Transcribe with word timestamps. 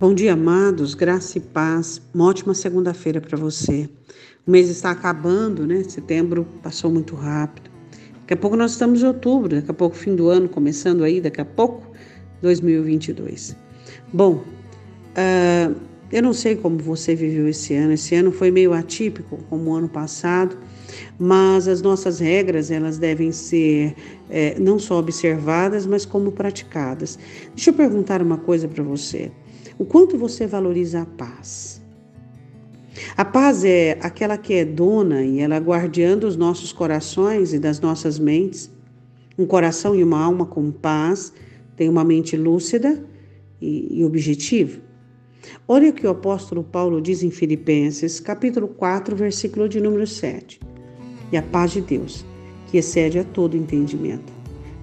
Bom 0.00 0.14
dia, 0.14 0.34
amados, 0.34 0.94
graça 0.94 1.38
e 1.38 1.40
paz. 1.40 2.00
Uma 2.14 2.26
ótima 2.26 2.54
segunda-feira 2.54 3.20
para 3.20 3.36
você. 3.36 3.90
O 4.46 4.50
mês 4.52 4.68
está 4.68 4.92
acabando, 4.92 5.66
né? 5.66 5.82
Setembro 5.82 6.46
passou 6.62 6.88
muito 6.88 7.16
rápido. 7.16 7.68
Daqui 8.20 8.34
a 8.34 8.36
pouco 8.36 8.56
nós 8.56 8.70
estamos 8.70 9.02
em 9.02 9.06
outubro, 9.06 9.56
daqui 9.56 9.68
a 9.68 9.74
pouco 9.74 9.96
fim 9.96 10.14
do 10.14 10.28
ano 10.28 10.48
começando 10.48 11.02
aí, 11.02 11.20
daqui 11.20 11.40
a 11.40 11.44
pouco 11.44 11.84
2022. 12.42 13.56
Bom, 14.12 14.44
uh, 15.16 15.74
eu 16.12 16.22
não 16.22 16.32
sei 16.32 16.54
como 16.54 16.78
você 16.78 17.16
viveu 17.16 17.48
esse 17.48 17.74
ano. 17.74 17.94
Esse 17.94 18.14
ano 18.14 18.30
foi 18.30 18.52
meio 18.52 18.72
atípico, 18.74 19.36
como 19.50 19.72
o 19.72 19.74
ano 19.74 19.88
passado, 19.88 20.56
mas 21.18 21.66
as 21.66 21.82
nossas 21.82 22.20
regras 22.20 22.70
elas 22.70 22.98
devem 22.98 23.32
ser 23.32 23.96
é, 24.30 24.56
não 24.60 24.78
só 24.78 25.00
observadas, 25.00 25.86
mas 25.86 26.04
como 26.04 26.30
praticadas. 26.30 27.18
Deixa 27.52 27.70
eu 27.70 27.74
perguntar 27.74 28.22
uma 28.22 28.38
coisa 28.38 28.68
para 28.68 28.84
você. 28.84 29.32
O 29.78 29.84
quanto 29.84 30.18
você 30.18 30.44
valoriza 30.44 31.02
a 31.02 31.06
paz? 31.06 31.80
A 33.16 33.24
paz 33.24 33.64
é 33.64 33.96
aquela 34.00 34.36
que 34.36 34.54
é 34.54 34.64
dona 34.64 35.22
e 35.22 35.38
ela 35.38 35.58
guardiã 35.58 36.18
dos 36.18 36.36
nossos 36.36 36.72
corações 36.72 37.52
e 37.52 37.60
das 37.60 37.78
nossas 37.78 38.18
mentes. 38.18 38.70
Um 39.38 39.46
coração 39.46 39.94
e 39.94 40.02
uma 40.02 40.20
alma 40.20 40.44
com 40.44 40.72
paz 40.72 41.32
tem 41.76 41.88
uma 41.88 42.02
mente 42.02 42.36
lúcida 42.36 43.04
e, 43.60 44.00
e 44.00 44.04
objetiva. 44.04 44.80
Olha 45.68 45.90
o 45.90 45.92
que 45.92 46.08
o 46.08 46.10
apóstolo 46.10 46.64
Paulo 46.64 47.00
diz 47.00 47.22
em 47.22 47.30
Filipenses, 47.30 48.18
capítulo 48.18 48.66
4, 48.66 49.14
versículo 49.14 49.68
de 49.68 49.80
número 49.80 50.08
7. 50.08 50.58
E 51.30 51.36
a 51.36 51.42
paz 51.42 51.70
de 51.70 51.82
Deus, 51.82 52.26
que 52.66 52.78
excede 52.78 53.20
a 53.20 53.24
todo 53.24 53.56
entendimento, 53.56 54.32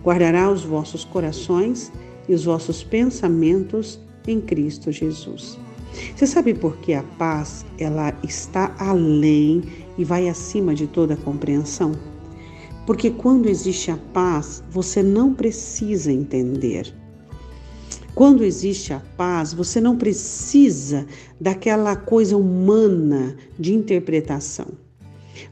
guardará 0.02 0.50
os 0.50 0.64
vossos 0.64 1.04
corações 1.04 1.92
e 2.30 2.34
os 2.34 2.46
vossos 2.46 2.82
pensamentos 2.82 4.00
em 4.32 4.42
Cristo 4.42 4.92
Jesus. 4.92 5.58
Você 6.16 6.28
sabe 6.28 6.54
por 6.54 6.78
que 6.78 6.94
a 6.94 7.04
paz 7.18 7.66
ela 7.78 8.14
está 8.24 8.76
além 8.78 9.64
e 9.98 10.04
vai 10.04 10.28
acima 10.28 10.74
de 10.74 10.88
toda 10.88 11.16
compreensão? 11.16 11.94
Porque 12.86 13.10
quando 13.10 13.50
existe 13.50 13.90
a 13.90 13.98
paz, 14.14 14.64
você 14.70 15.02
não 15.02 15.34
precisa 15.34 16.12
entender. 16.12 16.94
Quando 18.14 18.44
existe 18.44 18.94
a 18.94 19.02
paz, 19.18 19.54
você 19.54 19.82
não 19.82 19.98
precisa 19.98 21.06
daquela 21.40 21.96
coisa 21.96 22.38
humana 22.38 23.36
de 23.60 23.74
interpretação. 23.74 24.68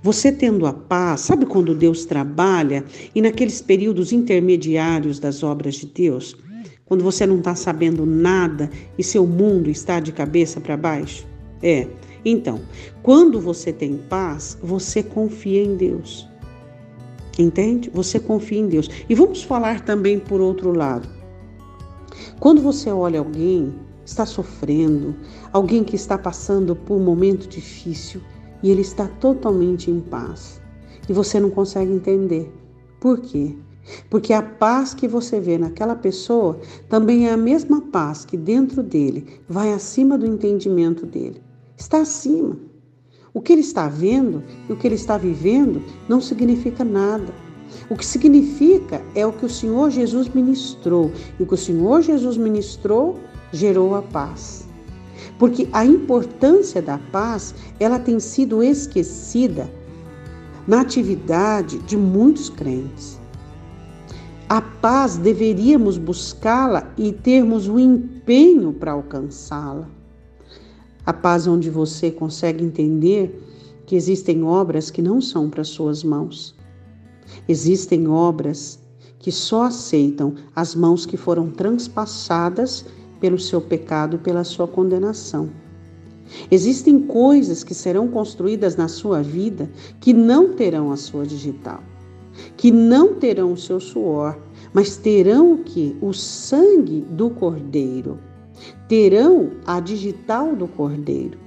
Você 0.02 0.32
tendo 0.32 0.66
a 0.66 0.72
paz, 0.72 1.22
sabe 1.22 1.46
quando 1.46 1.76
Deus 1.76 2.06
trabalha 2.06 2.86
e 3.14 3.22
naqueles 3.22 3.62
períodos 3.62 4.14
intermediários 4.14 5.20
das 5.20 5.44
obras 5.44 5.76
de 5.76 5.88
Deus? 5.88 6.38
Quando 6.94 7.04
você 7.04 7.26
não 7.26 7.40
está 7.40 7.56
sabendo 7.56 8.06
nada 8.06 8.70
e 9.00 9.04
seu 9.04 9.26
mundo 9.26 9.68
está 9.68 10.00
de 10.00 10.12
cabeça 10.12 10.62
para 10.62 10.78
baixo? 10.78 11.26
É. 11.60 11.88
Então, 12.24 12.62
quando 13.02 13.42
você 13.42 13.74
tem 13.74 13.98
paz, 13.98 14.56
você 14.62 15.02
confia 15.02 15.64
em 15.64 15.76
Deus. 15.76 16.30
Entende? 17.40 17.90
Você 17.96 18.20
confia 18.20 18.60
em 18.60 18.68
Deus. 18.68 18.88
E 19.10 19.16
vamos 19.16 19.42
falar 19.42 19.82
também 19.82 20.20
por 20.20 20.40
outro 20.40 20.72
lado. 20.72 21.10
Quando 22.40 22.62
você 22.62 22.92
olha 22.92 23.18
alguém 23.18 23.74
está 24.06 24.24
sofrendo, 24.24 25.16
alguém 25.52 25.84
que 25.84 25.96
está 25.96 26.16
passando 26.16 26.76
por 26.76 26.98
um 26.98 27.04
momento 27.04 27.48
difícil 27.48 28.22
e 28.62 28.70
ele 28.70 28.82
está 28.82 29.08
totalmente 29.08 29.90
em 29.90 30.00
paz, 30.00 30.62
e 31.10 31.14
você 31.14 31.40
não 31.40 31.50
consegue 31.50 31.92
entender. 31.92 32.54
Por 33.00 33.20
quê? 33.20 33.56
Porque 34.10 34.34
a 34.34 34.42
paz 34.42 34.94
que 34.94 35.08
você 35.08 35.40
vê 35.40 35.58
naquela 35.58 35.96
pessoa 35.96 36.60
também 36.90 37.28
é 37.28 37.34
a 37.34 37.38
mesma 37.38 37.82
paz 37.82 38.26
que 38.26 38.38
dentro 38.38 38.82
dele 38.82 39.42
vai 39.48 39.74
acima 39.74 40.18
do 40.18 40.26
entendimento 40.26 41.06
dele. 41.06 41.42
Está 41.78 42.02
acima. 42.02 42.58
O 43.34 43.42
que 43.42 43.52
ele 43.52 43.62
está 43.62 43.88
vendo 43.88 44.44
e 44.70 44.74
o 44.74 44.78
que 44.78 44.88
ele 44.88 44.96
está 44.96 45.18
vivendo 45.18 45.82
não 46.08 46.22
significa 46.22 46.84
nada. 46.84 47.34
O 47.90 47.96
que 47.96 48.06
significa 48.06 49.02
é 49.16 49.26
o 49.26 49.34
que 49.34 49.46
o 49.46 49.50
Senhor 49.50 49.90
Jesus 49.90 50.30
ministrou. 50.30 51.12
E 51.40 51.44
o 51.44 51.48
que 51.48 51.56
o 51.56 51.58
Senhor 51.58 52.02
Jesus 52.02 52.38
ministrou 52.38 53.18
gerou 53.52 53.96
a 53.96 54.02
paz. 54.02 54.68
Porque 55.40 55.68
a 55.74 55.84
importância 55.84 56.82
da 56.82 57.00
paz, 57.12 57.56
ela 57.80 58.00
tem 58.00 58.20
sido 58.20 58.62
esquecida 58.62 59.70
na 60.68 60.82
atividade 60.82 61.80
de 61.80 61.98
muitos 61.98 62.50
crentes. 62.50 63.20
A 64.54 64.62
paz 64.62 65.18
deveríamos 65.18 65.98
buscá-la 65.98 66.94
e 66.96 67.12
termos 67.12 67.68
o 67.68 67.80
empenho 67.80 68.72
para 68.72 68.92
alcançá-la. 68.92 69.90
A 71.04 71.12
paz 71.12 71.48
onde 71.48 71.72
você 71.72 72.12
consegue 72.12 72.64
entender 72.64 73.34
que 73.88 73.96
existem 73.96 74.44
obras 74.44 74.92
que 74.92 75.02
não 75.02 75.20
são 75.20 75.50
para 75.50 75.64
suas 75.64 76.04
mãos. 76.04 76.56
Existem 77.50 78.08
obras 78.08 78.78
que 79.18 79.32
só 79.32 79.64
aceitam 79.64 80.36
as 80.56 80.76
mãos 80.76 81.04
que 81.04 81.18
foram 81.18 81.50
transpassadas 81.50 82.86
pelo 83.20 83.40
seu 83.40 83.60
pecado, 83.60 84.20
pela 84.20 84.44
sua 84.44 84.68
condenação. 84.68 85.50
Existem 86.52 87.00
coisas 87.00 87.64
que 87.64 87.74
serão 87.74 88.08
construídas 88.08 88.76
na 88.76 88.88
sua 88.88 89.24
vida 89.24 89.68
que 90.00 90.14
não 90.14 90.54
terão 90.54 90.92
a 90.92 90.96
sua 90.96 91.26
digital 91.26 91.82
que 92.58 92.72
não 92.72 93.16
terão 93.16 93.54
o 93.54 93.58
seu 93.58 93.80
suor, 93.80 94.38
mas 94.74 94.98
terão 94.98 95.54
o 95.54 95.58
que? 95.60 95.96
O 96.02 96.14
sangue 96.14 97.02
do 97.02 97.30
Cordeiro. 97.30 98.20
Terão 98.88 99.52
a 99.66 99.80
digital 99.80 100.56
do 100.56 100.68
Cordeiro. 100.68 101.38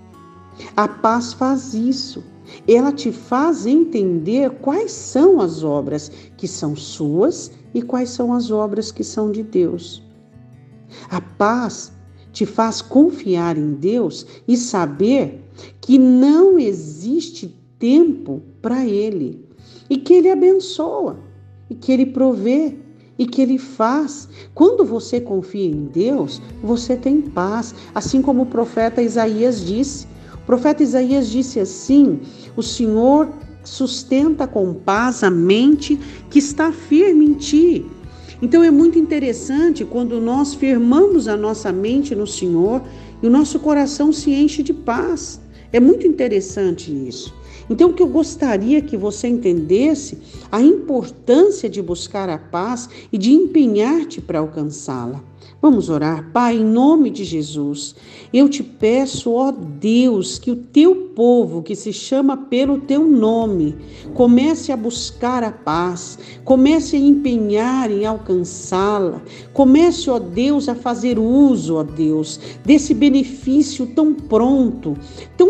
A 0.76 0.88
paz 0.88 1.32
faz 1.32 1.74
isso. 1.74 2.22
Ela 2.68 2.92
te 2.92 3.10
faz 3.10 3.66
entender 3.66 4.50
quais 4.60 4.92
são 4.92 5.40
as 5.40 5.64
obras 5.64 6.10
que 6.36 6.46
são 6.46 6.76
suas 6.76 7.50
e 7.74 7.82
quais 7.82 8.10
são 8.10 8.32
as 8.32 8.50
obras 8.50 8.92
que 8.92 9.02
são 9.02 9.32
de 9.32 9.42
Deus. 9.42 10.02
A 11.10 11.20
paz 11.20 11.92
te 12.32 12.46
faz 12.46 12.80
confiar 12.80 13.56
em 13.56 13.72
Deus 13.72 14.26
e 14.46 14.56
saber 14.56 15.42
que 15.80 15.98
não 15.98 16.58
existe 16.58 17.56
tempo 17.78 18.42
para 18.62 18.86
Ele 18.86 19.45
e 19.88 19.96
que 19.96 20.14
Ele 20.14 20.30
abençoa, 20.30 21.18
e 21.70 21.74
que 21.74 21.92
Ele 21.92 22.06
provê, 22.06 22.76
e 23.18 23.26
que 23.26 23.40
Ele 23.40 23.58
faz. 23.58 24.28
Quando 24.54 24.84
você 24.84 25.20
confia 25.20 25.66
em 25.66 25.86
Deus, 25.86 26.40
você 26.62 26.96
tem 26.96 27.20
paz, 27.20 27.74
assim 27.94 28.20
como 28.20 28.42
o 28.42 28.46
profeta 28.46 29.02
Isaías 29.02 29.64
disse. 29.64 30.06
O 30.34 30.46
profeta 30.46 30.82
Isaías 30.82 31.28
disse 31.28 31.58
assim: 31.58 32.20
O 32.56 32.62
Senhor 32.62 33.28
sustenta 33.64 34.46
com 34.46 34.74
paz 34.74 35.24
a 35.24 35.30
mente 35.30 35.98
que 36.30 36.38
está 36.38 36.72
firme 36.72 37.26
em 37.26 37.34
ti. 37.34 37.86
Então 38.40 38.62
é 38.62 38.70
muito 38.70 38.98
interessante 38.98 39.84
quando 39.84 40.20
nós 40.20 40.54
firmamos 40.54 41.26
a 41.26 41.36
nossa 41.36 41.72
mente 41.72 42.14
no 42.14 42.26
Senhor 42.26 42.82
e 43.22 43.26
o 43.26 43.30
nosso 43.30 43.58
coração 43.58 44.12
se 44.12 44.30
enche 44.30 44.62
de 44.62 44.74
paz. 44.74 45.40
É 45.72 45.80
muito 45.80 46.06
interessante 46.06 46.92
isso. 46.92 47.34
Então, 47.68 47.90
o 47.90 47.92
que 47.92 48.02
eu 48.02 48.08
gostaria 48.08 48.80
que 48.80 48.96
você 48.96 49.28
entendesse 49.28 50.18
a 50.50 50.62
importância 50.62 51.68
de 51.68 51.82
buscar 51.82 52.28
a 52.28 52.38
paz 52.38 52.88
e 53.12 53.18
de 53.18 53.32
empenhar-te 53.32 54.20
para 54.20 54.38
alcançá-la. 54.38 55.22
Vamos 55.60 55.88
orar, 55.88 56.30
Pai, 56.32 56.56
em 56.56 56.64
nome 56.64 57.10
de 57.10 57.24
Jesus. 57.24 57.94
Eu 58.32 58.48
te 58.48 58.62
peço, 58.62 59.32
ó 59.32 59.50
Deus, 59.50 60.38
que 60.38 60.50
o 60.50 60.56
teu 60.56 60.94
povo 61.14 61.62
que 61.62 61.74
se 61.74 61.94
chama 61.94 62.36
pelo 62.36 62.78
teu 62.78 63.04
nome 63.04 63.74
comece 64.12 64.70
a 64.70 64.76
buscar 64.76 65.42
a 65.42 65.50
paz, 65.50 66.18
comece 66.44 66.94
a 66.94 66.98
empenhar 66.98 67.90
em 67.90 68.04
alcançá-la, 68.04 69.22
comece, 69.54 70.10
ó 70.10 70.18
Deus, 70.18 70.68
a 70.68 70.74
fazer 70.74 71.18
uso, 71.18 71.76
ó 71.76 71.82
Deus, 71.82 72.38
desse 72.64 72.92
benefício 72.92 73.86
tão 73.86 74.12
pronto, 74.12 74.94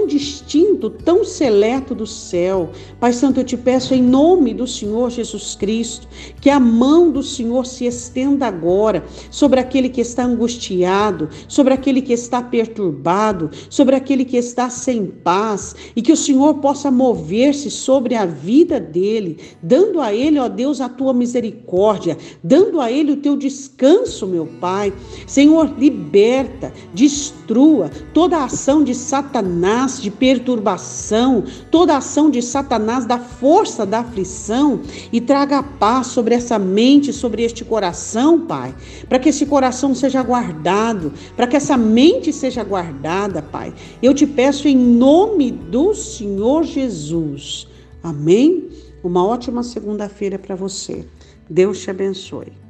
tão 0.07 0.17
distinto, 0.17 0.89
tão 0.89 1.25
seleto 1.25 1.95
do 1.95 2.07
céu. 2.07 2.71
Pai 3.01 3.13
Santo, 3.13 3.41
eu 3.41 3.45
te 3.45 3.57
peço 3.57 3.93
em 3.93 4.01
nome 4.01 4.55
do 4.55 4.67
Senhor 4.67 5.11
Jesus 5.11 5.57
Cristo, 5.57 6.07
que 6.41 6.49
a 6.49 6.61
mão 6.61 7.11
do 7.11 7.23
Senhor 7.23 7.67
se 7.67 7.85
estenda 7.85 8.47
agora 8.47 9.05
sobre 9.31 9.59
aquele 9.59 9.89
que 9.89 10.01
está 10.01 10.25
angustiado, 10.25 11.29
sobre 11.49 11.75
aquele 11.75 12.01
que 12.01 12.13
está 12.13 12.41
perturbado, 12.41 13.51
sobre 13.69 13.97
aquele 13.97 14.25
que 14.25 14.37
está 14.37 14.71
sem 14.71 15.07
paz, 15.07 15.75
e 15.97 16.01
que 16.01 16.13
o 16.13 16.17
Senhor 16.17 16.55
possa 16.55 16.91
mover-se 16.91 17.71
sobre 17.71 18.15
a 18.15 18.25
vida 18.25 18.79
dele, 18.79 19.39
dando 19.61 20.01
a 20.01 20.15
ele, 20.15 20.39
ó 20.39 20.49
Deus, 20.49 20.81
a 20.81 20.89
tua 20.89 21.13
misericórdia, 21.13 22.17
dando 22.45 22.81
a 22.81 22.93
ele 22.93 23.13
o 23.13 23.17
teu 23.17 23.37
descanso, 23.37 24.27
meu 24.27 24.47
Pai. 24.61 24.93
Senhor, 25.27 25.75
liberta, 25.77 26.73
destrua 26.95 27.91
toda 28.15 28.37
a 28.37 28.45
ação 28.45 28.85
de 28.85 28.95
Satanás 28.95 29.96
de 30.01 30.11
perturbação, 30.11 31.45
toda 31.71 31.97
ação 31.97 32.31
de 32.31 32.43
Satanás 32.43 33.07
da 33.07 33.19
força 33.19 33.85
da 33.87 34.01
aflição 34.01 34.81
e 35.13 35.21
traga 35.21 35.63
paz 35.63 36.09
sobre 36.09 36.35
essa 36.35 36.59
mente, 36.59 37.13
sobre 37.13 37.43
este 37.43 37.65
coração, 37.65 38.47
Pai, 38.47 38.75
para 39.09 39.19
que 39.19 39.29
esse 39.29 39.47
coração 39.47 39.95
seja 39.95 40.23
guardado, 40.23 41.13
para 41.37 41.47
que 41.47 41.57
essa 41.57 41.77
mente 41.77 42.33
seja 42.33 42.63
guardada, 42.63 43.43
Pai. 43.43 43.73
Eu 44.03 44.13
te 44.13 44.27
peço 44.27 44.69
em 44.69 44.77
nome 44.77 45.51
do 45.51 45.95
Senhor 45.95 46.65
Jesus. 46.65 47.67
Amém? 48.03 48.69
Uma 49.03 49.25
ótima 49.25 49.63
segunda-feira 49.63 50.39
para 50.39 50.57
você. 50.57 51.05
Deus 51.49 51.81
te 51.81 51.91
abençoe. 51.91 52.66